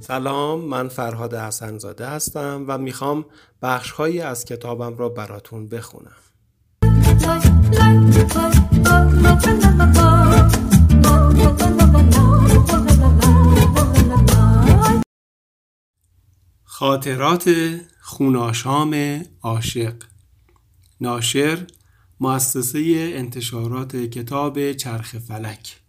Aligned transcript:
سلام 0.00 0.60
من 0.60 0.88
فرهاد 0.88 1.34
حسنزاده 1.34 2.06
هستم 2.06 2.64
و 2.68 2.78
می‌خوام 2.78 3.24
بخشهایی 3.62 4.20
از 4.20 4.44
کتابم 4.44 4.96
را 4.96 5.08
براتون 5.08 5.68
بخونم. 5.68 6.16
خاطرات 16.64 17.50
خوناشام 18.00 19.22
عاشق. 19.42 19.94
ناشر 21.00 21.66
مؤسسه 22.20 23.12
انتشارات 23.14 23.96
کتاب 23.96 24.72
چرخ 24.72 25.18
فلک. 25.18 25.80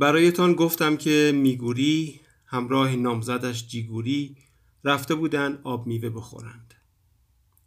برایتان 0.00 0.54
گفتم 0.54 0.96
که 0.96 1.32
میگوری 1.34 2.20
همراه 2.46 2.96
نامزدش 2.96 3.66
جیگوری 3.66 4.36
رفته 4.84 5.14
بودن 5.14 5.58
آب 5.64 5.86
میوه 5.86 6.10
بخورند. 6.10 6.74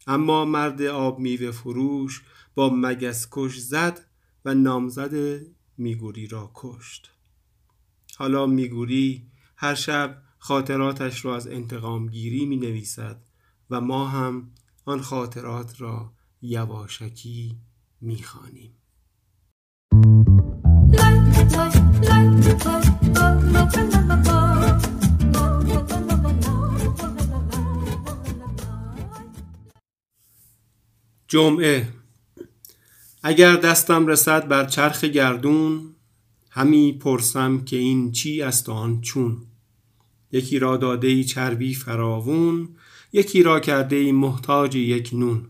اما 0.08 0.46
مرد 0.46 0.82
آب 0.82 1.20
میوه 1.20 1.52
فروش 1.52 2.24
با 2.56 2.70
مگس 2.70 3.28
کش 3.32 3.58
زد 3.58 4.06
و 4.46 4.54
نامزد 4.54 5.42
میگوری 5.78 6.28
را 6.28 6.52
کشت. 6.56 7.12
حالا 8.18 8.46
میگوری 8.46 9.28
هر 9.56 9.76
شب 9.76 10.22
خاطراتش 10.38 11.26
را 11.26 11.36
از 11.36 11.48
انتقام 11.48 12.08
گیری 12.08 12.46
می 12.46 12.58
نویسد 12.58 13.22
و 13.70 13.82
ما 13.82 14.08
هم 14.08 14.52
آن 14.86 15.02
خاطرات 15.02 15.82
را 15.82 16.19
یواشکی 16.42 17.58
می 18.02 18.24
خانیم. 18.24 18.74
جمعه. 31.28 31.88
اگر 33.24 33.56
دستم 33.56 34.08
رسد 34.08 34.48
بر 34.48 34.66
چرخ 34.66 35.04
گردون 35.04 35.96
همی 36.50 36.94
پرسم 36.94 37.66
که 37.66 37.76
این 37.78 38.12
چی 38.12 38.42
است 38.42 38.70
آن 38.70 39.02
چون. 39.02 39.46
یکی 40.32 40.60
را 40.60 40.78
داده 40.78 41.24
چربی 41.24 41.74
فراوون 41.74 42.76
یکی 43.14 43.44
را 43.44 43.60
کرده 43.60 44.12
محتاج 44.12 44.76
یک 44.76 45.10
نون. 45.14 45.50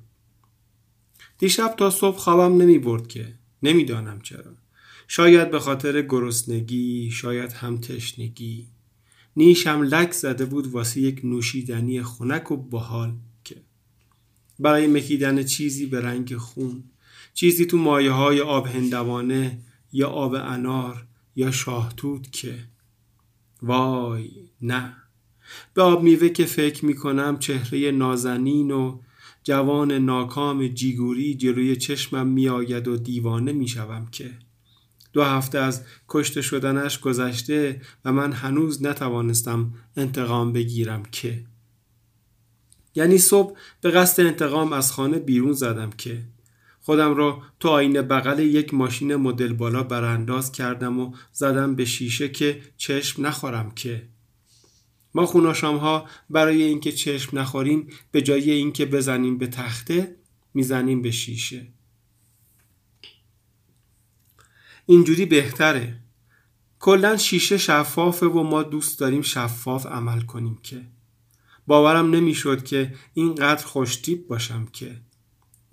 دیشب 1.39 1.75
تا 1.77 1.89
صبح 1.89 2.17
خوابم 2.17 2.61
نمی 2.61 2.79
برد 2.79 3.07
که. 3.07 3.33
نمی‌دانم 3.63 4.21
چرا. 4.21 4.53
شاید 5.07 5.51
به 5.51 5.59
خاطر 5.59 6.01
گرسنگی 6.01 7.11
شاید 7.11 7.51
هم 7.51 7.77
تشنگی. 7.77 8.67
نیشم 9.35 9.81
لک 9.81 10.11
زده 10.11 10.45
بود 10.45 10.67
واسه 10.67 11.01
یک 11.01 11.21
نوشیدنی 11.23 12.03
خنک 12.03 12.51
و 12.51 12.57
بحال 12.57 13.13
که. 13.43 13.55
برای 14.59 14.87
مکیدن 14.87 15.43
چیزی 15.43 15.85
به 15.85 16.01
رنگ 16.01 16.35
خون. 16.37 16.83
چیزی 17.33 17.65
تو 17.65 17.77
مایه 17.77 18.11
های 18.11 18.41
آب 18.41 18.67
هندوانه 18.67 19.59
یا 19.93 20.09
آب 20.09 20.33
انار 20.33 21.07
یا 21.35 21.51
شاهتوت 21.51 22.31
که. 22.31 22.55
وای 23.61 24.29
نه. 24.61 24.95
به 25.73 25.81
آب 25.81 26.03
میوه 26.03 26.29
که 26.29 26.45
فکر 26.45 26.85
می‌کنم 26.85 27.39
چهره 27.39 27.91
نازنین 27.91 28.71
و 28.71 28.99
جوان 29.43 29.91
ناکام 29.91 30.67
جیگوری 30.67 31.35
جلوی 31.35 31.75
چشمم 31.75 32.27
میآید 32.27 32.87
و 32.87 32.97
دیوانه 32.97 33.51
می‌شوم 33.51 34.07
که. 34.11 34.31
دو 35.13 35.23
هفته 35.23 35.59
از 35.59 35.83
کشته 36.07 36.41
شدنش 36.41 36.99
گذشته 36.99 37.81
و 38.05 38.11
من 38.11 38.31
هنوز 38.31 38.83
نتوانستم 38.83 39.73
انتقام 39.97 40.53
بگیرم 40.53 41.03
که. 41.11 41.43
یعنی 42.95 43.17
صبح 43.17 43.57
به 43.81 43.91
قصد 43.91 44.23
انتقام 44.25 44.73
از 44.73 44.91
خانه 44.91 45.19
بیرون 45.19 45.53
زدم 45.53 45.89
که. 45.89 46.23
خودم 46.81 47.15
را 47.15 47.41
تو 47.59 47.69
آینه 47.69 48.01
بغل 48.01 48.39
یک 48.39 48.73
ماشین 48.73 49.15
مدل 49.15 49.53
بالا 49.53 49.83
برانداز 49.83 50.51
کردم 50.51 50.99
و 50.99 51.15
زدم 51.31 51.75
به 51.75 51.85
شیشه 51.85 52.29
که 52.29 52.61
چشم 52.77 53.25
نخورم 53.25 53.71
که. 53.71 54.07
ما 55.15 55.25
خوناشام 55.25 55.77
ها 55.77 56.05
برای 56.29 56.63
اینکه 56.63 56.91
چشم 56.91 57.39
نخوریم 57.39 57.87
به 58.11 58.21
جای 58.21 58.51
اینکه 58.51 58.85
بزنیم 58.85 59.37
به 59.37 59.47
تخته 59.47 60.15
می‌زنیم 60.53 61.01
به 61.01 61.11
شیشه. 61.11 61.67
اینجوری 64.85 65.25
بهتره. 65.25 65.99
کلا 66.79 67.17
شیشه 67.17 67.57
شفافه 67.57 68.25
و 68.25 68.43
ما 68.43 68.63
دوست 68.63 68.99
داریم 68.99 69.21
شفاف 69.21 69.85
عمل 69.85 70.21
کنیم 70.21 70.59
که. 70.63 70.85
باورم 71.67 72.15
نمی‌شد 72.15 72.63
که 72.63 72.95
اینقدر 73.13 73.65
خوشتیب 73.65 74.27
باشم 74.27 74.65
که. 74.65 75.01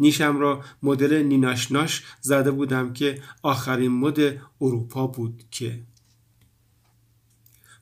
نیشم 0.01 0.39
را 0.39 0.65
مدل 0.83 1.23
نیناشناش 1.23 2.03
زده 2.21 2.51
بودم 2.51 2.93
که 2.93 3.23
آخرین 3.43 3.93
مد 3.93 4.19
اروپا 4.61 5.07
بود 5.07 5.45
که. 5.51 5.83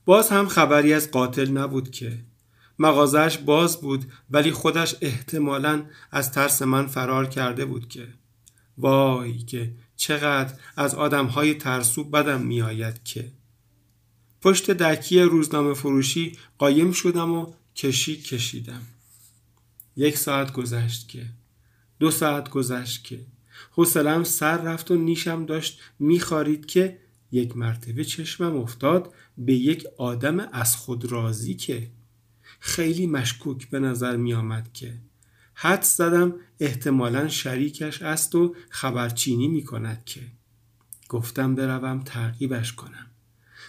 باز 0.05 0.29
هم 0.29 0.47
خبری 0.47 0.93
از 0.93 1.11
قاتل 1.11 1.51
نبود 1.51 1.91
که. 1.91 2.17
مغازش 2.79 3.37
باز 3.37 3.81
بود 3.81 4.11
ولی 4.31 4.51
خودش 4.51 4.95
احتمالا 5.01 5.85
از 6.11 6.31
ترس 6.31 6.61
من 6.61 6.87
فرار 6.87 7.25
کرده 7.25 7.65
بود 7.65 7.89
که. 7.89 8.07
وای 8.77 9.37
که 9.37 9.73
چقدر 9.95 10.53
از 10.77 10.93
های 10.93 11.53
ترسو 11.53 12.03
بدم 12.03 12.41
میآید 12.41 13.03
که. 13.03 13.31
پشت 14.41 14.71
دکی 14.71 15.21
روزنامه 15.21 15.73
فروشی 15.73 16.37
قایم 16.57 16.91
شدم 16.91 17.31
و 17.31 17.53
کشی 17.75 18.21
کشیدم. 18.21 18.81
یک 19.95 20.17
ساعت 20.17 20.53
گذشت 20.53 21.09
که. 21.09 21.25
دو 21.99 22.11
ساعت 22.11 22.49
گذشت 22.49 23.03
که. 23.03 23.25
حوصلم 23.71 24.23
سر 24.23 24.57
رفت 24.57 24.91
و 24.91 24.95
نیشم 24.95 25.45
داشت 25.45 25.81
میخارید 25.99 26.65
که 26.65 27.04
یک 27.35 27.57
مرتبه 27.57 28.03
چشمم 28.03 28.57
افتاد 28.57 29.13
به 29.37 29.53
یک 29.53 29.85
آدم 29.97 30.39
از 30.39 30.75
خود 30.75 31.11
راضی 31.11 31.53
که 31.53 31.91
خیلی 32.59 33.07
مشکوک 33.07 33.69
به 33.69 33.79
نظر 33.79 34.15
می 34.15 34.33
آمد 34.33 34.73
که 34.73 34.93
حد 35.53 35.81
زدم 35.81 36.33
احتمالا 36.59 37.27
شریکش 37.27 38.01
است 38.01 38.35
و 38.35 38.55
خبرچینی 38.69 39.47
می 39.47 39.63
کند 39.63 40.05
که 40.05 40.21
گفتم 41.09 41.55
بروم 41.55 42.03
تعقیبش 42.03 42.73
کنم. 42.73 43.07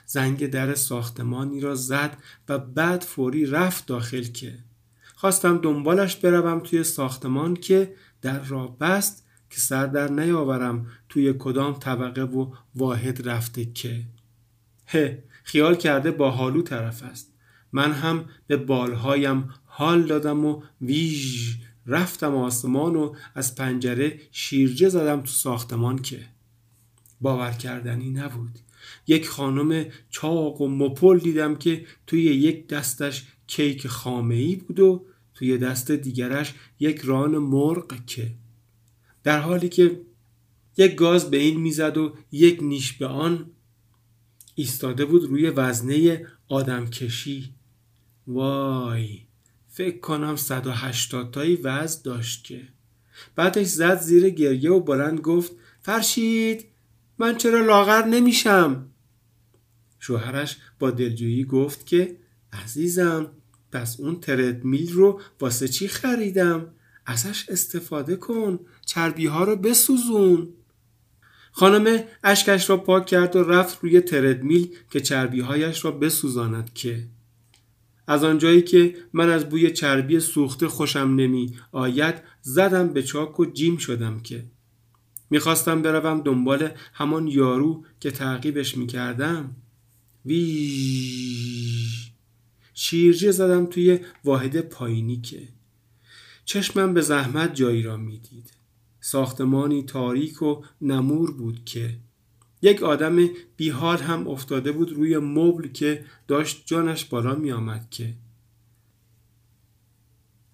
زنگ 0.07 0.47
در 0.47 0.75
ساختمانی 0.75 1.61
را 1.61 1.75
زد 1.75 2.17
و 2.49 2.59
بعد 2.59 3.03
فوری 3.03 3.47
رفت 3.47 3.87
داخل 3.87 4.23
که 4.23 4.59
خواستم 5.15 5.59
دنبالش 5.59 6.17
بروم 6.17 6.61
توی 6.61 6.85
ساختمان 6.85 7.55
که 7.55 7.95
در 8.23 8.45
را 8.45 8.67
بست 8.67 9.27
که 9.51 9.61
سر 9.61 9.87
در 9.87 10.09
نیاورم 10.11 10.87
توی 11.17 11.35
کدام 11.39 11.75
طبقه 11.75 12.23
و 12.23 12.53
واحد 12.75 13.29
رفته 13.29 13.65
که. 13.65 14.03
هه 14.87 15.25
خیال 15.45 15.75
کرده 15.75 16.11
با 16.11 16.31
حالو 16.31 16.63
طرف 16.63 17.03
است. 17.03 17.33
من 17.73 17.93
هم 17.93 18.25
به 18.47 18.57
بالهایم 18.57 19.49
حال 19.65 20.03
دادم 20.03 20.45
و 20.45 20.63
ویژ 20.81 21.55
رفتم 21.87 22.35
آسمان 22.35 22.97
و 22.97 23.15
از 23.35 23.55
پنجره 23.55 24.21
شیرجه 24.31 24.89
زدم 24.89 25.21
تو 25.21 25.27
ساختمان 25.27 25.99
که. 25.99 26.21
باور 27.21 27.53
کردنی 27.53 28.11
نبود. 28.11 28.59
یک 29.07 29.29
خانم 29.29 29.87
چاق 30.11 30.61
و 30.61 30.69
مپل 30.69 31.19
دیدم 31.19 31.55
که 31.57 31.87
توی 32.07 32.23
یک 32.23 32.69
دستش 32.69 33.27
کیک 33.47 33.87
خامه 33.87 34.35
ای 34.35 34.57
بود 34.57 34.81
و 34.81 35.07
توی 35.35 35.59
دست 35.59 35.91
دیگرش 35.91 36.55
یک 36.81 37.01
ران 37.01 37.39
مرغ 37.39 38.05
که. 38.07 38.31
در 39.25 39.41
حالی 39.41 39.69
که 39.69 40.01
یک 40.77 40.95
گاز 40.95 41.31
به 41.31 41.37
این 41.37 41.61
می‌زد 41.61 41.97
و 41.97 42.17
یک 42.33 42.59
نیش 42.63 42.93
به 42.93 43.07
آن 43.07 43.51
ایستاده 44.55 45.05
بود 45.05 45.25
روی 45.25 45.51
وزنه 45.51 46.27
آدم 46.49 46.87
کشی 46.87 47.55
وای 48.27 49.21
فکر 49.69 49.99
کنم 49.99 50.37
180 50.37 51.31
تایی 51.31 51.57
وزن 51.57 52.03
داشت 52.05 52.45
که. 52.45 52.63
بعدش 53.37 53.67
زد 53.67 54.01
زیر 54.01 54.31
گریه 54.31 54.71
و 54.71 54.81
بلند 54.81 55.21
گفت 55.21 55.53
فرشید 55.83 56.67
من 57.19 57.37
چرا 57.37 57.67
لاغر 57.67 58.05
نمیشم؟ 58.05 58.87
شوهرش 59.99 60.57
با 60.79 60.91
دلجویی 60.91 61.45
گفت 61.45 61.87
که 61.87 62.17
عزیزم 62.53 63.31
پس 63.73 64.01
اون 64.01 64.21
تردمیل 64.21 64.93
رو 64.93 65.21
واسه 65.41 65.69
چی 65.69 65.89
خریدم؟ 65.89 66.75
ازش 67.07 67.49
استفاده 67.49 68.17
کن 68.17 68.59
چربی 68.87 69.27
ها 69.27 69.45
رو 69.45 69.57
بسوزون. 69.57 70.49
خانم 71.59 72.05
اشکش 72.25 72.71
را 72.71 72.77
پاک 72.77 73.07
کرد 73.07 73.37
و 73.37 73.45
رفت 73.45 73.79
روی 73.83 74.01
تردمیل 74.01 74.69
که 74.91 75.01
چربی 75.01 75.41
هایش 75.41 75.85
را 75.85 75.91
بسوزاند 75.91 76.75
که 76.75 77.09
از 78.07 78.25
آنجایی 78.25 78.63
که 78.63 78.95
من 79.13 79.31
از 79.31 79.49
بوی 79.49 79.71
چربی 79.71 80.21
سوخته 80.21 80.69
خوشم 80.69 81.15
نمی 81.17 81.55
آید 81.73 82.15
زدم 82.43 82.89
به 82.89 83.03
چاک 83.03 83.41
و 83.41 83.47
جیم 83.47 83.77
شدم 83.77 84.21
که 84.21 84.45
می‌خواستم 85.31 85.83
بروم 85.83 86.21
دنبال 86.21 86.71
همان 86.93 87.27
یارو 87.27 87.85
که 88.01 88.11
تعقیبش 88.11 88.77
می‌کردم. 88.77 89.57
وی 90.27 90.71
شیرجه 92.75 93.31
زدم 93.31 93.67
توی 93.67 94.01
واحد 94.25 94.61
پایینی 94.61 95.21
که 95.21 95.49
چشمم 96.45 96.95
به 96.95 97.01
زحمت 97.01 97.55
جایی 97.55 97.83
را 97.83 97.97
می‌دید. 97.97 98.66
ساختمانی 99.01 99.83
تاریک 99.83 100.43
و 100.43 100.63
نمور 100.81 101.31
بود 101.31 101.65
که 101.65 101.99
یک 102.63 102.83
آدم 102.83 103.29
بیحال 103.57 103.99
هم 103.99 104.29
افتاده 104.29 104.73
بود 104.73 104.93
روی 104.93 105.19
مبل 105.19 105.69
که 105.69 106.05
داشت 106.29 106.63
جانش 106.67 107.05
بالا 107.05 107.35
می 107.35 107.53
آمد 107.53 107.91
که 107.91 108.15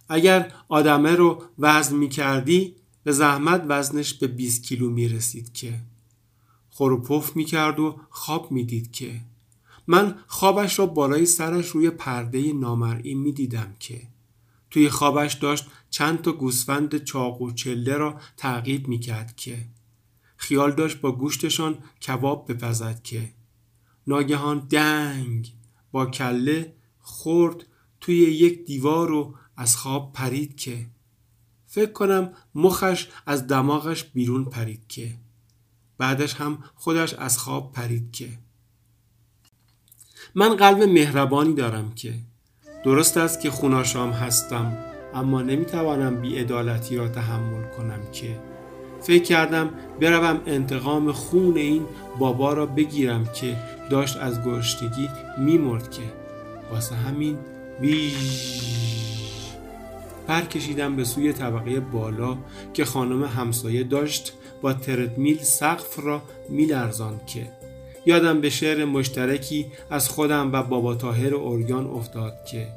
اگر 0.08 0.52
آدمه 0.68 1.10
رو 1.16 1.42
وزن 1.58 1.96
می 1.96 2.08
کردی 2.08 2.74
به 3.04 3.12
زحمت 3.12 3.64
وزنش 3.68 4.14
به 4.14 4.26
20 4.26 4.62
کیلو 4.62 4.90
می 4.90 5.08
رسید 5.08 5.52
که 5.52 5.80
خروپف 6.70 7.36
می 7.36 7.44
کرد 7.44 7.80
و 7.80 8.00
خواب 8.10 8.52
می 8.52 8.64
دید 8.64 8.92
که 8.92 9.20
من 9.86 10.14
خوابش 10.26 10.78
را 10.78 10.86
بالای 10.86 11.26
سرش 11.26 11.68
روی 11.68 11.90
پرده 11.90 12.52
نامرئی 12.52 13.14
می 13.14 13.32
دیدم 13.32 13.76
که 13.80 14.00
توی 14.72 14.88
خوابش 14.88 15.34
داشت 15.34 15.66
چند 15.90 16.22
تا 16.22 16.32
گوسفند 16.32 17.04
چاق 17.04 17.42
و 17.42 17.52
چله 17.52 17.96
را 17.96 18.20
تعقیب 18.36 18.88
می 18.88 18.98
کرد 18.98 19.36
که 19.36 19.58
خیال 20.36 20.72
داشت 20.72 21.00
با 21.00 21.12
گوشتشان 21.12 21.78
کباب 22.06 22.52
بپزد 22.52 23.02
که 23.02 23.32
ناگهان 24.06 24.58
دنگ 24.58 25.54
با 25.92 26.06
کله 26.06 26.74
خورد 27.00 27.66
توی 28.00 28.16
یک 28.16 28.64
دیوار 28.64 29.12
و 29.12 29.34
از 29.56 29.76
خواب 29.76 30.12
پرید 30.12 30.56
که 30.56 30.86
فکر 31.66 31.92
کنم 31.92 32.32
مخش 32.54 33.08
از 33.26 33.46
دماغش 33.46 34.04
بیرون 34.04 34.44
پرید 34.44 34.86
که 34.88 35.18
بعدش 35.98 36.34
هم 36.34 36.64
خودش 36.74 37.14
از 37.14 37.38
خواب 37.38 37.72
پرید 37.72 38.12
که 38.12 38.38
من 40.34 40.56
قلب 40.56 40.82
مهربانی 40.82 41.54
دارم 41.54 41.94
که 41.94 42.14
درست 42.84 43.16
است 43.16 43.40
که 43.40 43.50
خوناشام 43.50 44.10
هستم 44.10 44.76
اما 45.14 45.42
نمی‌توانم 45.42 46.20
بیعدالتی 46.20 46.96
را 46.96 47.08
تحمل 47.08 47.62
کنم 47.76 48.00
که 48.12 48.38
فکر 49.02 49.22
کردم 49.22 49.70
بروم 50.00 50.40
انتقام 50.46 51.12
خون 51.12 51.56
این 51.56 51.86
بابا 52.18 52.52
را 52.52 52.66
بگیرم 52.66 53.24
که 53.24 53.56
داشت 53.90 54.16
از 54.16 54.44
گرشتگی 54.44 55.08
میمرد 55.38 55.90
که 55.90 56.02
واسه 56.72 56.94
همین 56.94 57.38
بیش 57.80 58.72
پر 60.28 60.40
کشیدم 60.40 60.96
به 60.96 61.04
سوی 61.04 61.32
طبقه 61.32 61.80
بالا 61.80 62.36
که 62.74 62.84
خانم 62.84 63.24
همسایه 63.24 63.84
داشت 63.84 64.32
با 64.62 64.72
تردمیل 64.72 65.38
سقف 65.38 65.98
را 65.98 66.22
میلرزاند 66.48 67.26
که 67.26 67.61
یادم 68.06 68.40
به 68.40 68.50
شعر 68.50 68.84
مشترکی 68.84 69.66
از 69.90 70.08
خودم 70.08 70.52
و 70.52 70.62
بابا 70.62 70.94
تاهر 70.94 71.34
اورگان 71.34 71.86
افتاد 71.86 72.44
که 72.44 72.68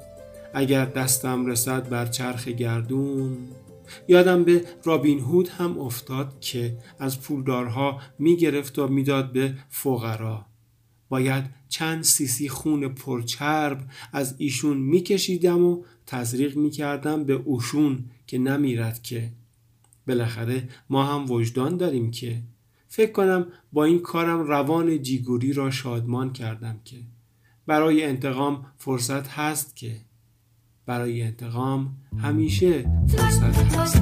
اگر 0.53 0.85
دستم 0.85 1.45
رسد 1.45 1.89
بر 1.89 2.05
چرخ 2.05 2.47
گردون 2.47 3.37
یادم 4.07 4.43
به 4.43 4.65
رابین 4.83 5.19
هود 5.19 5.49
هم 5.49 5.79
افتاد 5.79 6.39
که 6.39 6.77
از 6.99 7.21
پولدارها 7.21 8.01
می‌گرفت 8.19 8.79
و 8.79 8.87
می‌داد 8.87 9.31
به 9.31 9.53
فقرا. 9.69 10.45
باید 11.09 11.43
چند 11.69 12.03
سیسی 12.03 12.49
خون 12.49 12.87
پرچرب 12.87 13.79
از 14.13 14.35
ایشون 14.37 14.77
میکشیدم 14.77 15.65
و 15.65 15.83
تزریق 16.05 16.57
می‌کردم 16.57 17.23
به 17.23 17.33
اوشون 17.33 18.05
که 18.27 18.37
نمیرد 18.37 19.01
که. 19.01 19.31
بالاخره 20.07 20.69
ما 20.89 21.03
هم 21.03 21.31
وجدان 21.31 21.77
داریم 21.77 22.11
که 22.11 22.41
فکر 22.95 23.11
کنم 23.11 23.47
با 23.73 23.85
این 23.85 23.99
کارم 23.99 24.39
روان 24.39 25.01
جیگوری 25.01 25.53
را 25.53 25.71
شادمان 25.71 26.33
کردم 26.33 26.79
که 26.83 26.95
برای 27.67 28.03
انتقام 28.03 28.65
فرصت 28.77 29.27
هست 29.27 29.75
که 29.75 29.95
برای 30.85 31.21
انتقام 31.21 31.97
همیشه 32.17 32.85
فرصت 33.07 33.75
هست. 33.75 34.01